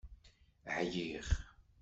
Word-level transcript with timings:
Ɛyiɣ! 0.75 1.27